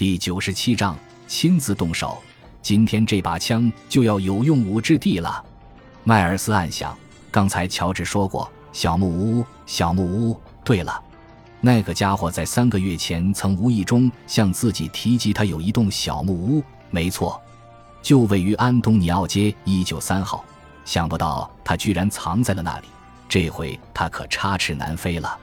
[0.00, 0.96] 第九十七章
[1.26, 2.22] 亲自动手，
[2.62, 5.44] 今天这把枪就要有用武之地了。
[6.04, 6.96] 迈尔斯暗想，
[7.30, 10.40] 刚才乔治说过小木屋，小木屋。
[10.64, 10.98] 对了，
[11.60, 16.64] 那个家伙在三个月前曾无意中向自己提及他有一栋小木屋。
[16.88, 17.38] 没错，
[18.00, 20.42] 就位于安东尼奥街一九三号。
[20.86, 22.86] 想不到他居然藏在了那里，
[23.28, 25.36] 这回他可插翅难飞了。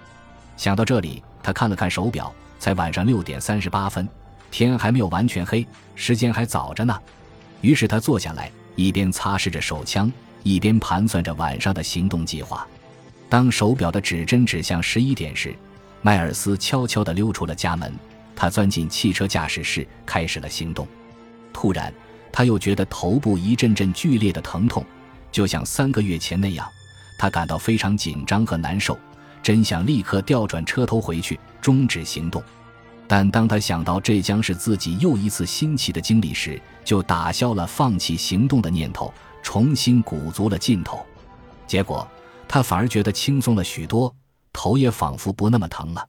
[0.55, 4.09] 想到这里，他看了看手表，才晚上六点三十八分。
[4.51, 6.97] 天还没有完全黑，时间还早着呢。
[7.61, 10.11] 于是他坐下来，一边擦拭着手枪，
[10.43, 12.67] 一边盘算着晚上的行动计划。
[13.29, 15.53] 当手表的指针指向十一点时，
[16.01, 17.93] 迈尔斯悄悄地溜出了家门。
[18.35, 20.87] 他钻进汽车驾驶室，开始了行动。
[21.51, 21.91] 突然，
[22.31, 24.85] 他又觉得头部一阵阵剧烈的疼痛，
[25.31, 26.67] 就像三个月前那样。
[27.17, 28.95] 他感到非常紧张和难受，
[29.41, 32.43] 真想立刻调转车头回去，终止行动。
[33.07, 40.99] 但当他想到这将是自己又一次新奇的经历时，就打消了放弃行动的念头，重新鼓足了劲头。
[41.65, 42.05] 结果
[42.47, 44.13] 他反而觉得轻松了许多，
[44.51, 46.05] 头也仿佛不那么疼了。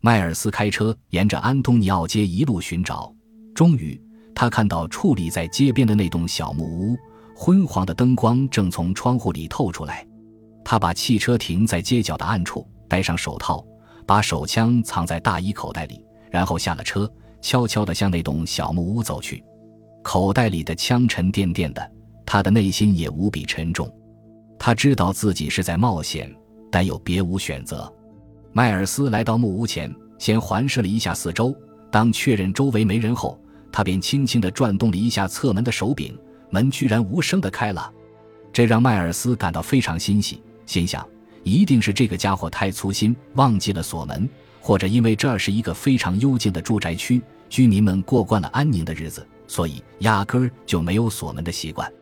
[0.00, 3.14] 迈尔斯开车沿着安东尼奥街一路寻找，
[3.54, 4.00] 终于
[4.34, 6.96] 他看到矗立在街边的那栋小木屋，
[7.36, 10.04] 昏黄的灯光正从窗户里透出来。
[10.64, 13.64] 他把汽车停在街角的暗处，戴上手套，
[14.06, 16.04] 把手枪藏在大衣口袋里。
[16.32, 17.08] 然后下了车，
[17.42, 19.44] 悄悄地向那栋小木屋走去。
[20.02, 21.92] 口袋里的枪沉甸甸的，
[22.24, 23.88] 他的内心也无比沉重。
[24.58, 26.34] 他知道自己是在冒险，
[26.70, 27.92] 但又别无选择。
[28.52, 31.54] 迈尔斯来到木屋前，先环视了一下四周。
[31.90, 33.38] 当确认周围没人后，
[33.70, 37.92] 他便轻轻地转动了一下侧门的手柄，门居然无声地开了。
[38.52, 41.06] 这让迈尔斯感到非常欣喜，心想：
[41.42, 44.26] 一定是这个家伙太粗心，忘记了锁门。
[44.62, 51.92] 或者因为这儿是一个非常幽静的住宅区，居民们过惯了安宁的日子，所以压根儿就没有锁门的习惯。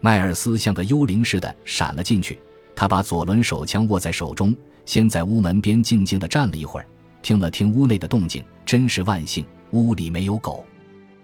[0.00, 2.40] 迈尔斯像个幽灵似的闪了进去，
[2.74, 6.86] 他把左轮手枪握在手中，先在屋门边静静地站了一会儿，
[7.22, 10.64] 听了听屋内的动静，真是万幸，屋里没有狗。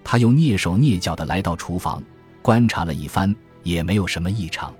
[0.05, 2.01] 他又蹑手蹑脚地来到厨房，
[2.43, 3.35] 观察了一番，
[3.65, 4.73] 也没有什么异常。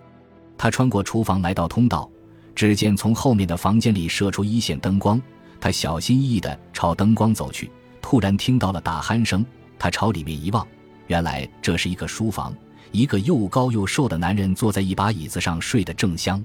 [0.57, 2.09] 他穿过厨房来到通道，
[2.55, 5.21] 只见从后面的房间里射出一线灯光。
[5.61, 9.45] 他小心翼翼地朝灯光走去，突然听到了打鼾声。
[9.79, 10.67] 他朝里面一望，
[11.07, 12.55] 原来这是一个书房。
[12.93, 16.43] 一个又高又瘦的男人坐在一把椅子上，睡得正香。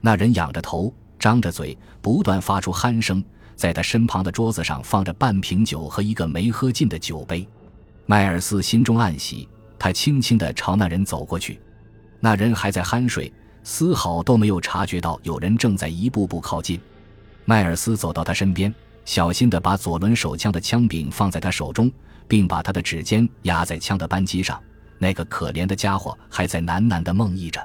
[0.00, 3.22] 那人仰着头，张着嘴，不断发出鼾声。
[3.54, 7.46] 在他身旁的桌子上放着半瓶酒和一个没喝尽的酒杯。
[8.06, 9.48] 迈尔斯心中暗喜，
[9.78, 11.60] 他轻轻地朝那人走过去。
[12.18, 13.32] 那人还在酣睡，
[13.62, 16.80] 丝毫都没有察觉到有人正在一步步靠近。
[17.44, 18.72] 迈尔斯走到他身边，
[19.04, 21.90] 小心地把左轮手枪的枪柄放在他手中，
[22.28, 24.60] 并把他的指尖压在枪的扳机上。
[24.98, 27.60] 那个可怜的家伙还在喃喃地梦呓着，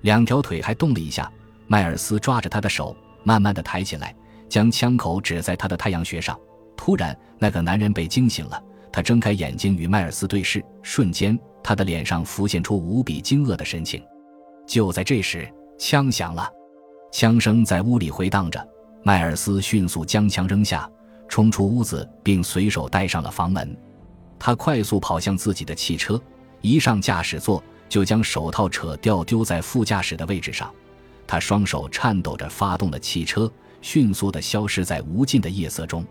[0.00, 1.30] 两条腿还动了一下。
[1.66, 4.14] 迈尔斯抓着他的手，慢慢地抬起来，
[4.48, 6.38] 将枪口指在他的太阳穴上。
[6.76, 14.02] 突然，那个男人被惊醒了，他睁开眼睛与迈尔斯对视，瞬间，他的脸上浮现出无比惊愕的神情。
[14.66, 15.46] 就在这时，
[15.78, 16.50] 枪响了，
[17.12, 18.66] 枪声在屋里回荡着。
[19.04, 20.88] 迈尔斯迅速将枪扔下，
[21.28, 23.76] 冲出屋子，并随手带上了房门。
[24.38, 26.20] 他快速跑向自己的汽车，
[26.60, 30.72] 一上驾驶座就将手套扯掉，丢在副驾驶的位置上。
[31.26, 36.04] 他双手颤抖着发动了汽车，迅速地消失在无尽的夜色中。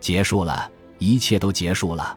[0.00, 2.16] 结束了，一切都结束了。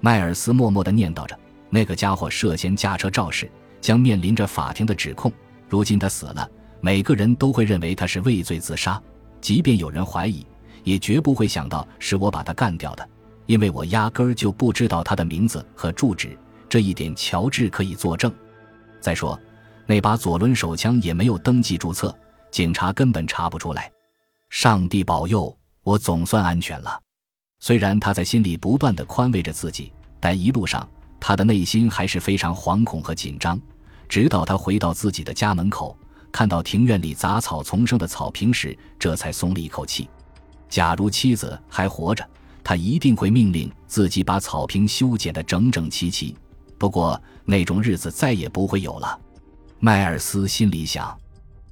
[0.00, 1.36] 迈尔斯默默地念叨着
[1.68, 5.32] ：“那个家伙涉嫌驾车肇事，将面临着法庭的指控。
[5.68, 6.48] 如今他死了，
[6.80, 9.00] 每个人都会认为他是畏罪自杀。”
[9.40, 10.46] 即便有人怀疑，
[10.84, 13.08] 也绝不会想到是我把他干掉的，
[13.46, 16.36] 因为我压根儿就不知道他的名字和住址。
[16.68, 18.32] 这一点乔治可以作证。
[19.00, 19.38] 再说，
[19.86, 22.14] 那把左轮手枪也没有登记注册，
[22.50, 23.90] 警察根本查不出来。
[24.50, 27.00] 上帝保佑，我总算安全了。
[27.60, 30.86] 虽然他在心里不断的宽慰着自己，但一路上
[31.18, 33.58] 他的内心还是非常惶恐和紧张。
[34.08, 35.96] 直到他回到自己的家门口。
[36.30, 40.08] 看到庭院里杂草丛生的草坪时，这才松了一口气。
[40.68, 42.24] 假如妻子还活着，
[42.62, 46.36] 他一定会命令自己把草坪修剪得整整齐齐。
[46.76, 49.18] 不过那种日子再也不会有了，
[49.80, 51.16] 迈尔斯心里想。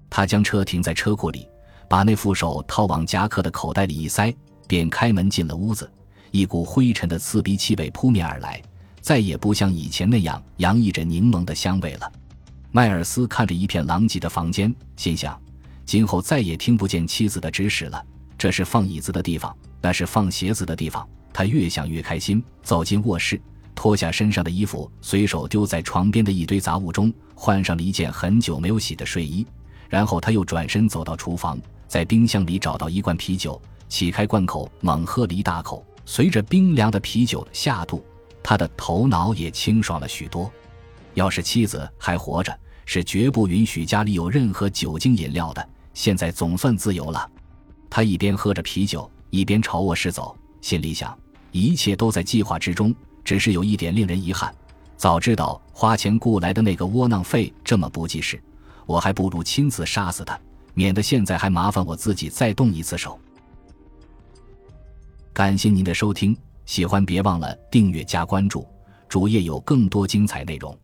[0.08, 1.47] 他将车停在车库里，
[1.88, 4.35] 把那副手套往夹克的口袋里一塞，
[4.67, 5.91] 便开门进了屋子。
[6.31, 8.61] 一股灰尘的刺鼻气味扑面而来，
[9.00, 12.12] 再也不像以前那样洋溢着柠檬的香味了。
[12.76, 15.40] 迈尔斯看着一片狼藉的房间，心想：
[15.87, 18.05] 今后再也听不见妻子的指使了。
[18.37, 21.08] 这是放椅子的地方，那是放鞋子的地方。
[21.32, 23.40] 他越想越开心，走进卧室，
[23.75, 29.46] 脱下身上的衣服，随手丢在床边的一堆杂物中，换上了一件很久没有洗的睡衣。
[29.88, 31.58] 然后他又转身走到厨房，
[31.88, 33.58] 在冰箱里找到一罐啤酒，
[33.88, 35.82] 启开罐口，猛喝了一大口。
[36.05, 38.05] 随着冰凉的啤酒下肚，
[38.43, 40.52] 他的头脑也清爽了许多。
[41.14, 42.55] 要是妻子还活着，
[42.87, 45.69] 是绝不允许家里有任何酒精饮料的。
[45.93, 47.31] 现在总算自由了。
[47.91, 51.17] 他一边喝着啤酒，一边朝卧室走，心里想。
[51.53, 52.94] 一切都在计划之中，
[53.25, 54.55] 只是有一点令人遗憾。
[54.99, 58.43] 早知道花钱雇来的那个窝囊废这么不济事，
[58.85, 60.38] 我还不如亲自杀死他，
[60.75, 63.19] 免得现在还麻烦我自己再动一次手。
[65.33, 66.37] 感谢您的收听，
[66.67, 68.67] 喜欢别忘了订阅加关注，
[69.09, 70.77] 主页有更多精彩内容。